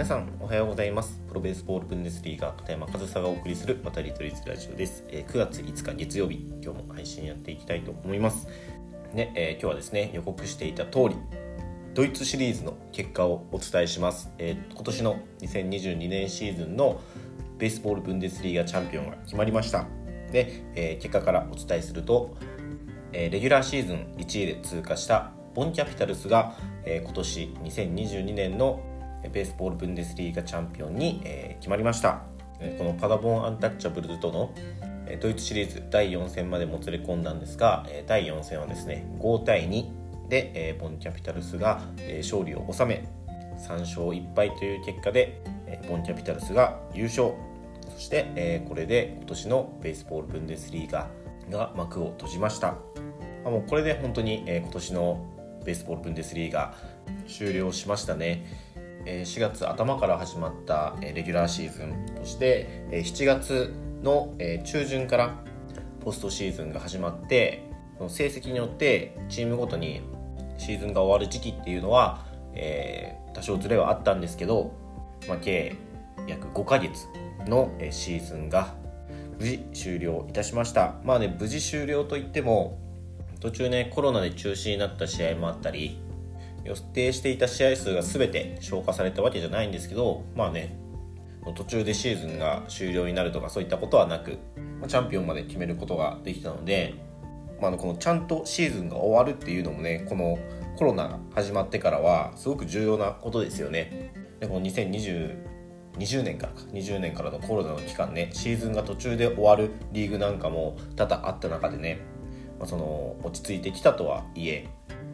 [0.00, 1.20] 皆さんおはようございます。
[1.28, 8.48] プロベースボールブンデスリーガ片山和沙がお送りする渡り鳥ラジオです、え、9月5日月曜日今日も配信やっていきたいと思います。
[9.12, 11.16] ね、えー、今日はですね予告していた通り
[11.92, 16.98] ドイツシリーズの結果をお伝えします、えー、今年の2022年シーズンの
[17.58, 19.84] ベースボールブンデスリーガチャンピオンが決まりました。
[20.32, 22.38] で、え結果からお伝えすると、
[23.12, 26.56] えレギュラーシーズン1位で通過したボンキャピタルスが、
[26.86, 28.82] え今年2022年の
[29.32, 32.22] ベースボールブンデスリーガチャンピオンに、え決まりました。
[32.78, 34.52] このパダボンアンタッチャブルズとの
[35.20, 41.80] ドイツシリーズ第4戦までもつれ込んだんですが第4戦はですね5対2でボンキャピタルスが
[42.18, 43.08] 勝利を収め
[43.58, 45.40] 3勝1敗という結果で
[45.88, 47.32] ボンキャピタルスが優勝。
[47.88, 51.08] そしてこれで今年のベースボールブンデスリーガ
[51.50, 52.76] が幕を閉じました。
[53.44, 55.26] もうこれで本当に今年の
[55.64, 56.74] ベースボールブンデスリーガ
[57.26, 58.46] 終了しましたね。
[59.04, 65.34] 4月頭から始まったレギュラーシーズンそして7月の中旬から
[66.00, 67.70] ポストシーズンが始まって
[68.08, 70.02] 成績によってチームごとに
[70.58, 74.72] シーズンが終わる時期っていうのは、え、多少ずれはあったんですけど、
[75.28, 75.76] ま、計
[76.26, 77.06] 約5ヶ月
[77.46, 78.74] のシーズンが
[79.38, 80.94] 無事終了いたしました。
[81.04, 82.78] まあね無事終了といっても
[83.40, 85.98] 途中ねコロナで中止になった試合もあったり
[86.64, 90.76] 予定していた試合数が全て消化されたわけじゃないんですけどまあね
[91.54, 94.38] 途中でシーズンが終了になるとかそういったことはなく
[94.86, 96.94] チャンピオンまで決めることができたので、
[97.60, 100.38] まあ、このちゃんとシーズンが終わるっていうのもねこの
[100.76, 104.12] コロナが始まってからはすごく重要なことですよね。
[104.40, 105.50] でこの2020
[105.98, 112.00] 20年からか20年からのコロナの期間ねシーズンが途中で終わるリーグなんかも多々あった中でね、
[112.58, 114.68] まあ、その落ち着いてきたとはいえ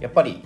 [0.00, 0.42] やっぱり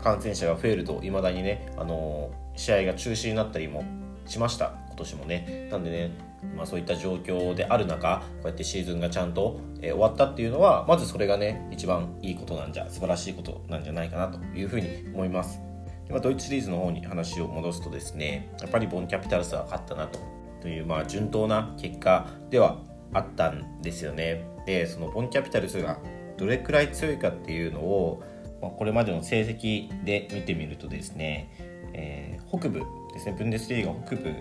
[0.00, 3.84] 感染者が増えるといまだにね、あの試合が中止になったりも
[4.26, 4.74] しました。
[4.88, 5.68] 今年もね。
[5.70, 15.60] なんでね、まあ、そういった状況である中こうやってシーズンがちゃんと、えー、終わったっていうのはまずそれがね一番いいことなんじゃ素晴らしいことなんじゃないかなというふうに思います。
[16.06, 20.18] で、まあ、ドイツシリーズの方に話を戻すとですねやっぱりボンキャピタルスは勝ったなと
[20.62, 22.78] という、まあ、順当な結果では
[23.12, 24.46] あったんですよね。
[24.66, 25.98] でそのボンキャピタルスが
[26.36, 28.22] どれくらい強いかっていうのを
[28.60, 31.50] まあ、これまでの成績で見てみるとですね、
[31.94, 32.80] えー、北部
[33.12, 34.34] ですねブンデスリーガ北部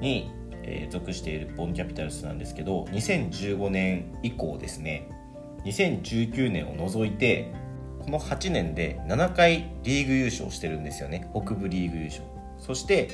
[0.00, 0.30] に、
[0.62, 5.08] えー、属しているボンキャピタルスなんですけど2015年以降ですね
[5.64, 7.52] 2019年を除いて
[8.00, 12.22] この8年で7回リーグ優勝してるんですよね北部リーグ優勝。
[12.58, 13.08] そして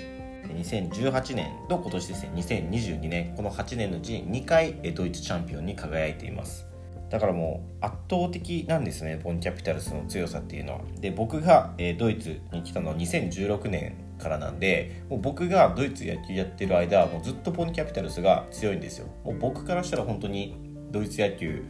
[0.48, 6.69] 2018年と今年ですね2022年この8年のうちに2回ドイツチャンピオンに輝いています。
[7.10, 10.81] だからもう圧倒的なんですねボンキャピタルスの強さっていうのは。
[11.00, 19.09] で僕が、えー、ドイツに来たのは2016年からなんでもう僕がドイツ野球やってる間もうずっとボンキャピタルスが強いんですよ。
[19.25, 20.56] もう僕からしたら本当に
[20.93, 21.65] ドイツ野球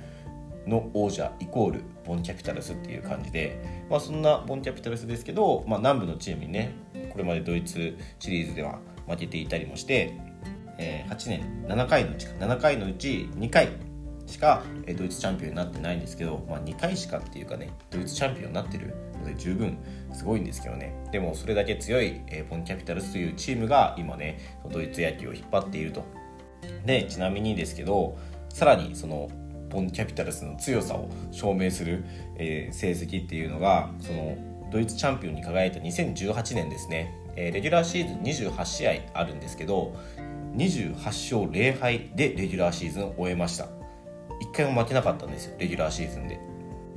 [0.66, 6.74] の王者イコールボンキャピタルスっていう感じで、まあ、そんなボンキャピタルスですけど、まあ、南部のチームにね
[7.12, 8.78] これまでドイツシリーズでは
[9.08, 10.14] 負けていたりもして、
[10.78, 13.68] えー、8年7回のうち7回のうち2回
[14.30, 14.62] しか
[14.96, 19.78] ドイツチャンピオンになってないんですけど、まあ、2回しかっていうかねドイツチャンピオンになってるので十分
[20.12, 20.94] すごいんですけどね。
[21.12, 26.04] でもそれだけ強いボンキャピタルスというチームが今ねドイツ野球を引っ張っていると。
[26.86, 28.16] でちなみにですけど
[28.48, 29.28] さらにその
[29.70, 32.04] ボンキャピタルスの強さを証明する、
[32.36, 34.36] え、成績っていうのがその
[34.70, 39.96] ドイツチャンピオンに輝いた2018年ですね、え、レギュラーシーズン28試合あるんですけど
[40.56, 43.79] 28勝0敗でレギュラーシーズンを終えました。
[44.40, 46.40] 1回も負けなかったんですよレギュラーシーズンで。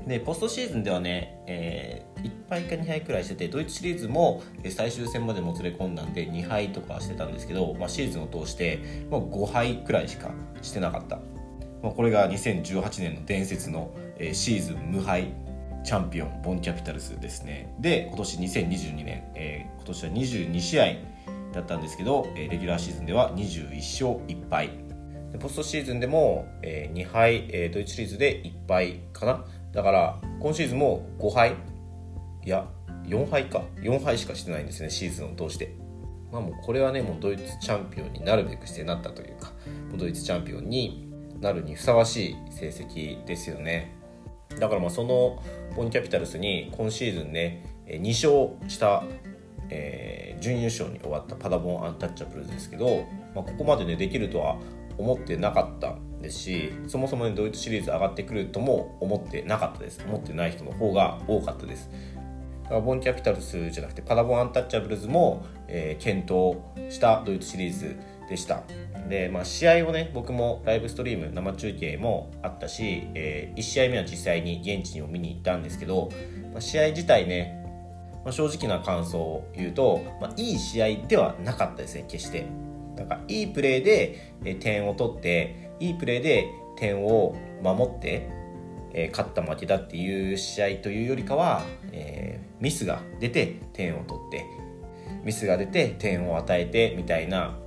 [0.08, 10.32] でポストシーズンではね、えー、1敗か2敗くらいしててドイツシリーズも最終戦までもつれ込んだんで2敗とかしてたんですけど、まあ、シーズンを通してもう5敗くらいしか
[10.62, 11.18] してなかった、
[11.82, 15.34] まあ、これが2018年の伝説の、え、シーズン無敗
[15.86, 17.74] チャンピオンボンキャピタルスですね。
[17.80, 20.86] で今年2022年、えー、今年は22試合
[21.54, 24.93] だったんですけどえレギュラーシーズンでは21勝1敗。
[25.40, 29.46] ポストシーズンでも、えー、2敗、えー、ドイツシリーズで1敗かな。
[29.72, 31.54] だから今シーズンも5敗。
[32.46, 32.68] いや
[33.06, 33.64] 4敗か。
[33.82, 35.76] 4敗しかしてないんですねシーズンを通して。
[36.32, 39.52] まあもうこれはねもうドイツチャンピオンになるべくしてなったというか
[39.96, 41.08] ドイツチャンピオンに
[41.40, 43.96] なるにふさわしい成績ですよね。
[44.60, 45.42] だからまあその
[45.76, 49.04] ボンキャピタルスに今シーズンね2勝した、
[49.70, 53.04] えー、準優勝に終わったパダボンアンタッチャブルですけど、
[53.36, 54.58] まあ、ここまでねできるとは
[54.98, 60.04] 思ってなかったですしそもそもねドイツシリーズ上がってくるとも思ってなかったです。
[60.08, 61.90] 思ってない人の方が多かったです。
[62.70, 66.58] ボンキャピタルスじゃなくてパラボンアンタッチャブルズも、えー、検討
[66.92, 67.98] したドイツシリーズ
[68.30, 68.64] でした。
[69.10, 76.10] で、まあ、試合をね僕もライブストリーム生中継もあったし、えー、1試合目は実際に現地にも見に行ったんですけど、
[76.54, 77.64] まあ、試合自体ね
[78.24, 82.48] まあ、正直な感想を言うと、まあ、いい試合ではなかったですね決して。
[82.96, 88.30] なんかいいプレーで点を取っていいプレーで点を守って、
[88.94, 94.46] えー、勝った負けだっていう試合というよりかは、えー、ミスが出て点を取って
[95.24, 97.58] ミスが出て点を与えてみたいな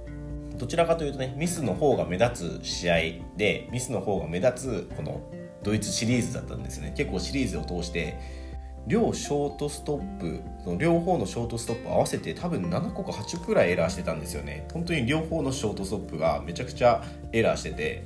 [0.59, 2.97] どちらかというとねミスの方が目立つ試合
[3.37, 5.21] でミスの方が目立つこの
[5.63, 6.95] ドイツシリーズだったんですね。
[6.97, 8.46] 結構シリーズを通して
[8.87, 14.69] 両ショートストップその両方のショートストップ合わせて多分7個か8個くらいエラーしてたんですよね。
[14.73, 17.03] 本当に両方のショートストップがめちゃくちゃ
[17.33, 18.05] エラーしてて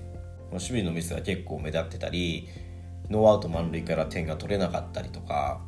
[0.50, 2.48] 守備のミスが結構目立ってたり
[3.08, 5.60] ノーアウト満塁から点が取れなかったりとか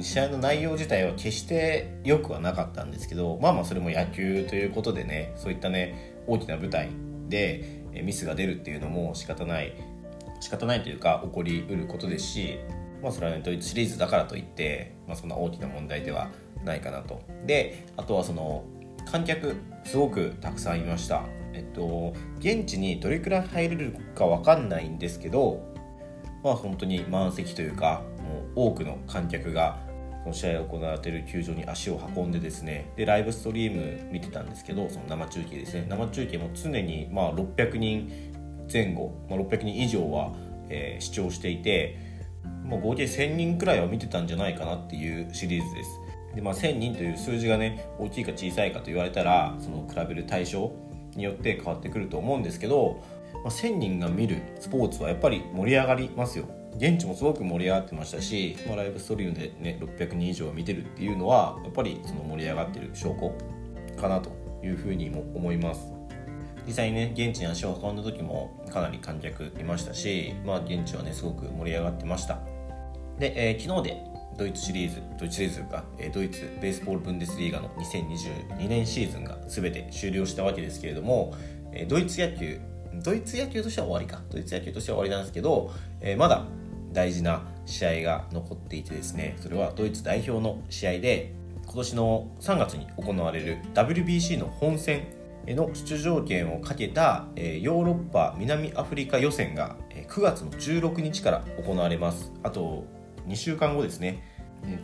[0.00, 6.90] 試合の内容自体は決して良くはなかったんですけどまあまあそれも野球ということでねそういったね大きな舞台
[7.28, 9.72] でミスが出るっていうのも仕方ない
[10.40, 12.58] 仕方ないというか起こりうることですし
[13.02, 16.30] まあそれはねドイツシリーズだからといって、まあ、そんな大きな問題では
[16.64, 17.22] ないかなと。
[17.46, 18.64] であとはその
[19.10, 21.24] 観客すごくたくさんいました。
[21.54, 25.60] えっと現地にどれくらい入れるか分かんないんですけど
[26.42, 28.02] まあ本当に満席というか
[28.54, 29.78] もう多くの観客が
[30.22, 35.86] その試合が行われている球場に足を運んでですねでライブストリーム見てたんですけどその生中継ですね。
[35.88, 38.10] 生中継も常にまあ600人
[38.70, 40.32] 前後、まあ、600人以上は、
[40.68, 42.07] えー、視聴していて
[42.68, 46.00] まあ、合計1000人くらいは見てたんじゃないかなっていうシリーズです。
[46.34, 50.72] で、まあ、1000人という数字がね大きいか小さいかと言われたらその比べる対象
[51.16, 53.02] によって変わってくると思うんですけど、
[53.44, 56.46] まあ、1000人が見るスポーツはやっぱり盛り上がりますよ。
[56.76, 63.32] 現地もすごく盛り上がってましたし、まあ、ライブストリームでね600人以上見てるっていうのはやっぱりその盛り上がってる証拠
[64.00, 64.30] かなと
[64.62, 65.92] いうふうにも思います。
[66.66, 72.57] 実際にね現地に足を運んだ時もかなり観客いましたし、まあ、現地はねすごく盛り上がってました。
[73.18, 74.04] で、えー、昨日で
[74.36, 81.34] ドイツシリーズドイツシリーズか、えー、ドイツベースボールブンデスリーガの2022年シーズンが全て終了したわけですけれども、
[81.72, 82.60] えー、ドイツ野球
[83.02, 84.22] ドイツ野球としては終わりか。
[84.30, 86.44] ドイツ野球としては終わりなんですけど、えー、まだ
[86.92, 91.34] 大事な試合が残っていてですねそれはドイツ代表の試合で
[91.66, 95.06] 今年の3月に行われる WBC の本戦
[95.46, 99.76] の出場権をかけたヨーロッパ南アフリカ予選が
[100.08, 102.32] 9月の16日から行われます。
[102.42, 102.86] あと
[103.28, 104.22] 2週間後ですね。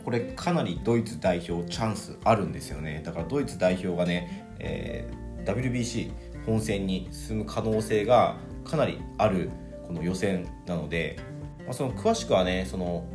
[0.03, 3.01] これかなりドイツ代表チャンスあるんですよね。
[3.05, 6.11] だからドイツ代表がね、えー、WBC
[6.45, 9.49] 本戦に進む可能性がかなりある
[9.87, 11.19] この予選なので、
[11.65, 13.05] まあ、その詳しくはねその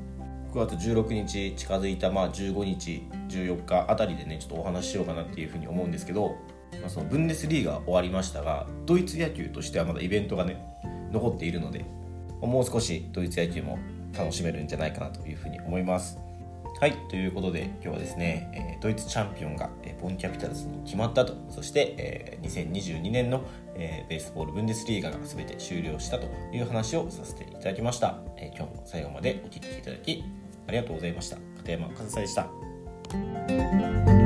[0.52, 6.36] 9月16日近づいたまあ15日14日あたりでねちょっとお話ししようかなっていうふうに思うんですけど
[6.80, 10.62] まあ、そのブンデスリーガ終わりましたがドイツ野球としてはまだイベントがね
[11.12, 11.84] 残っているので
[12.40, 13.78] もう少しドイツ野球も
[14.16, 16.18] 楽しめるんじゃないかなというふうに思います。
[16.80, 21.34] はいということで今日はですね、えドイツチャンピオンが、えボンキャピタルズに決まったと。
[21.50, 30.24] そして、え2022年の、えベースボールブンデスリーガが全て終了したという話をさせていただきました、え今日も最後までお聴きいただき
[30.68, 31.36] ありがとうございました。
[31.58, 34.19] 片山和沙でした。